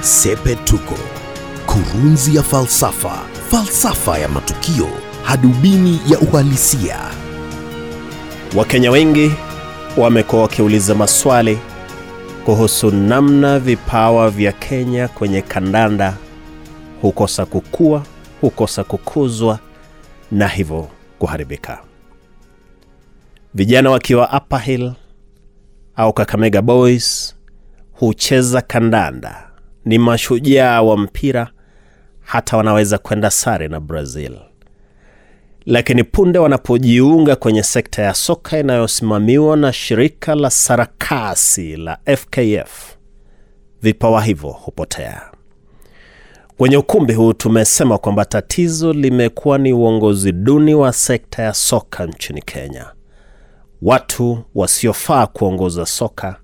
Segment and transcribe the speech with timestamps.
[0.00, 0.94] Sepetuko,
[1.66, 3.18] kurunzi ya falsafa,
[3.50, 4.88] falsafa ya matukio,
[5.22, 6.96] hadubini ya uhalisia.
[8.56, 9.30] Wakenya wengi
[9.96, 11.58] wamekuwa wakiuliza maswali
[12.44, 16.14] kuhusu namna vipawa vya Kenya kwenye kandanda
[17.02, 18.02] hukosa kukua,
[18.40, 19.58] hukosa kukuzwa
[20.30, 20.88] na hivyo
[21.18, 21.78] kuharibika.
[23.54, 24.92] Vijana wakiwa Upper Hill
[25.96, 27.34] au Kakamega Boys
[27.92, 29.47] hucheza kandanda,
[29.88, 31.50] ni mashujaa wa mpira,
[32.22, 34.38] hata wanaweza kwenda sare na Brazil.
[35.66, 42.96] Lakini punde wanapojiunga kwenye sekta ya soka inayosimamiwa na shirika la sarakasi la FKF,
[43.82, 45.22] vipawa hivyo hupotea.
[46.56, 52.42] Kwenye ukumbi huu tumesema kwamba tatizo limekuwa ni uongozi duni wa sekta ya soka nchini
[52.42, 52.86] Kenya.
[53.82, 56.36] Watu wasiofaa kuongoza soka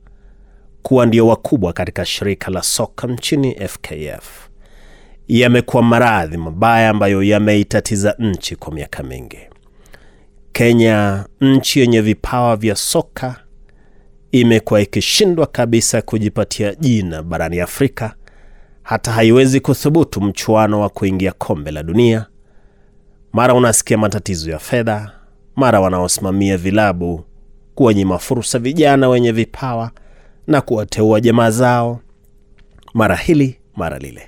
[0.84, 4.48] kuwa ndio wakubwa katika shirika la soka nchini FKF
[5.28, 9.38] yamekuwa maradhi mabaya ambayo yameitatiza nchi kwa miaka mingi.
[10.52, 13.36] Kenya, nchi yenye vipawa vya soka,
[14.32, 18.14] imekuwa ikishindwa kabisa kujipatia jina barani Afrika,
[18.82, 22.26] hata haiwezi kuthubutu mchuano wa kuingia kombe la dunia.
[23.32, 25.12] Mara unasikia matatizo ya fedha,
[25.56, 27.24] mara wanaosimamia vilabu
[27.74, 29.90] kuwanyima fursa vijana wenye vipawa
[30.46, 32.00] na kuwateua jamaa zao,
[32.94, 34.22] mara hili mara lile.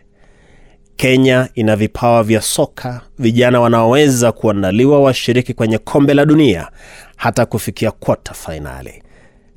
[0.96, 6.68] Kenya ina vipawa vya soka, vijana wanaoweza kuandaliwa washiriki kwenye kombe la dunia
[7.16, 9.02] hata kufikia kwata fainali.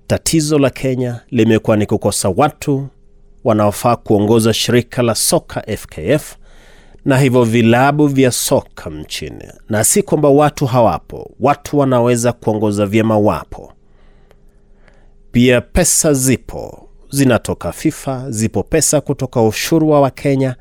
[0.08, 2.88] Tatizo la Kenya limekuwa ni kukosa watu
[3.44, 6.36] wanaofaa kuongoza shirika la soka FKF
[7.06, 13.18] na hivyo vilabu vya soka mchini, na si kwamba watu hawapo, watu wanaweza kuongoza vyema,
[13.18, 13.69] wapo
[15.32, 15.62] pia.
[15.62, 20.56] Pesa zipo, zinatoka FIFA, zipo pesa kutoka ushuru wa Wakenya,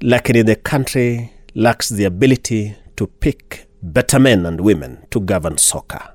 [0.00, 6.14] lakini the country lacks the ability to pick better men and women to govern soccer.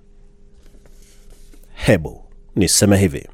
[1.73, 2.21] Hebu
[2.55, 3.27] niseme hivi,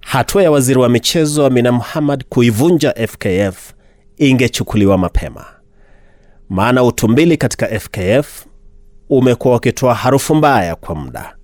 [0.00, 3.72] hatua ya waziri wa michezo Amina Mohamed kuivunja FKF
[4.16, 5.44] ingechukuliwa mapema,
[6.48, 8.46] maana utumbili katika FKF
[9.08, 11.36] umekuwa ukitoa harufu mbaya kwa muda.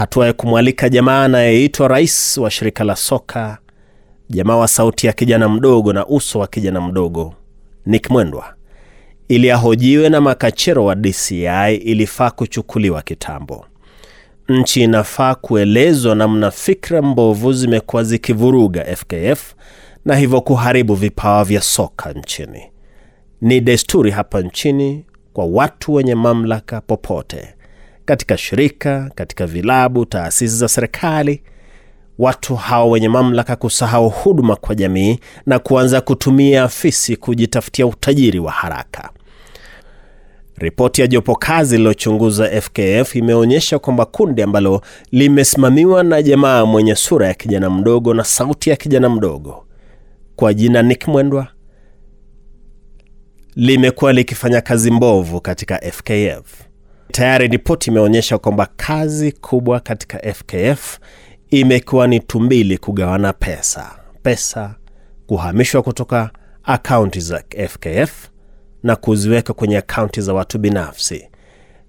[0.00, 3.58] Hatua ya kumwalika jamaa anayeitwa rais wa shirika la soka,
[4.30, 7.34] jamaa wa sauti ya kijana mdogo na uso wa kijana mdogo,
[7.86, 8.54] Nick Mwendwa,
[9.28, 13.66] ili ahojiwe na makachero wa DCI ilifaa kuchukuliwa kitambo.
[14.48, 19.54] Nchi inafaa kuelezwa namna fikra mbovu zimekuwa zikivuruga FKF
[20.04, 22.62] na hivyo kuharibu vipawa vya soka nchini.
[23.40, 27.54] Ni desturi hapa nchini kwa watu wenye mamlaka popote,
[28.10, 31.42] katika shirika, katika vilabu, taasisi za serikali,
[32.18, 38.52] watu hao wenye mamlaka kusahau huduma kwa jamii na kuanza kutumia afisi kujitafutia utajiri wa
[38.52, 39.10] haraka.
[40.56, 44.80] Ripoti ya jopo kazi lililochunguza FKF imeonyesha kwamba kundi ambalo
[45.12, 49.66] limesimamiwa na jamaa mwenye sura ya kijana mdogo na sauti ya kijana mdogo
[50.36, 51.46] kwa jina Nick Mwendwa
[53.56, 56.69] limekuwa likifanya kazi mbovu katika FKF.
[57.10, 60.98] Tayari ripoti imeonyesha kwamba kazi kubwa katika FKF
[61.50, 63.90] imekuwa ni tumbili kugawana pesa,
[64.22, 64.74] pesa
[65.26, 66.30] kuhamishwa kutoka
[66.64, 68.28] akaunti za FKF
[68.82, 71.28] na kuziweka kwenye akaunti za watu binafsi.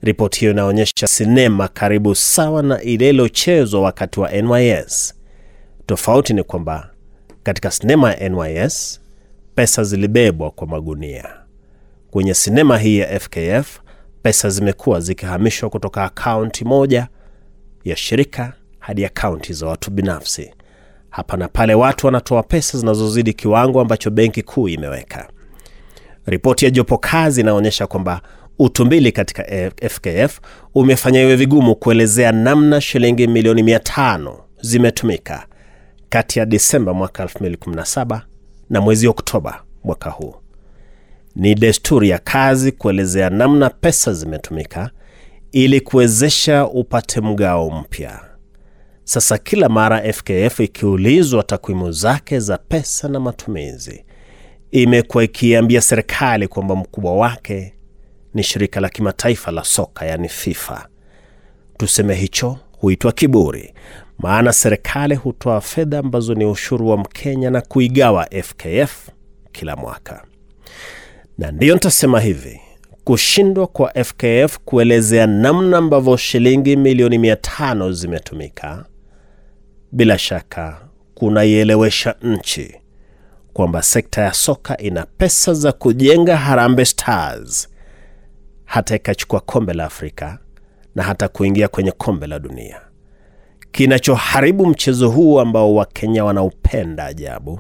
[0.02, 5.14] Ripoti hiyo inaonyesha sinema karibu sawa na ile iliyochezwa wakati wa NYS.
[5.86, 6.90] Tofauti ni kwamba
[7.44, 9.02] katika sinema ya NYS
[9.56, 11.30] pesa zilibebwa kwa magunia.
[12.12, 13.80] Kwenye sinema hii ya FKF
[14.24, 17.08] pesa zimekuwa zikihamishwa kutoka akaunti moja
[17.84, 20.54] ya shirika hadi akaunti za watu binafsi.
[21.10, 25.30] Hapa na pale watu wanatoa pesa zinazozidi kiwango ambacho benki kuu imeweka.
[26.26, 28.22] Ripoti ya jopo kazi inaonyesha kwamba
[28.60, 29.44] utumbili katika
[29.90, 30.40] FKF
[30.76, 35.46] umefanya iwe vigumu kuelezea namna shilingi milioni mia tano zimetumika
[36.10, 38.22] kati ya Disemba mwaka 2017
[38.70, 40.36] na mwezi Oktoba mwaka huu.
[41.36, 44.90] Ni desturi ya kazi kuelezea namna pesa zimetumika
[45.52, 48.20] ili kuwezesha upate mgao mpya.
[49.04, 54.06] Sasa kila mara FKF ikiulizwa takwimu zake za pesa na matumizi,
[54.72, 57.74] imekuwa ikiambia serikali kwamba mkubwa wake
[58.34, 60.88] ni shirika la kimataifa la soka, yani FIFA.
[61.78, 63.74] Tuseme hicho huitwa kiburi,
[64.20, 69.10] maana serikali hutoa fedha ambazo ni ushuru wa Mkenya na kuigawa FKF
[69.52, 70.26] kila mwaka.
[71.42, 72.62] Na ndiyo nitasema hivi,
[73.04, 78.86] kushindwa kwa FKF kuelezea namna ambavyo shilingi milioni mia tano zimetumika
[79.92, 82.76] bila shaka kunaielewesha nchi
[83.54, 87.70] kwamba sekta ya soka ina pesa za kujenga Harambee Stars
[88.66, 90.40] hata ikachukua kombe la Afrika
[90.96, 92.82] na hata kuingia kwenye kombe la dunia.
[93.72, 97.60] Kinachoharibu mchezo huu ambao Wakenya wanaupenda ajabu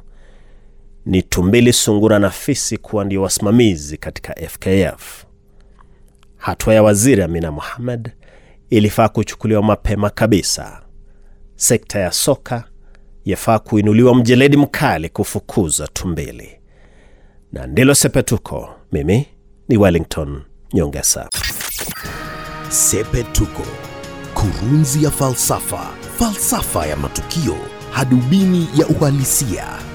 [1.05, 5.25] ni tumbili, sungura na fisi kuwa ndio wasimamizi katika FKF.
[6.37, 8.11] Hatua ya waziri Amina Mohamed
[8.69, 10.81] ilifaa kuchukuliwa mapema kabisa.
[11.55, 12.63] Sekta ya soka
[13.25, 16.59] yafaa kuinuliwa mjeledi mkali kufukuza tumbili,
[17.51, 18.69] na ndilo Sepetuko.
[18.91, 19.27] Mimi
[19.69, 20.41] ni Wellington
[20.73, 21.29] Nyongesa.
[22.69, 23.63] Sepetuko,
[24.33, 25.89] kurunzi ya falsafa,
[26.19, 27.55] falsafa ya matukio,
[27.91, 29.90] hadubini ya uhalisia.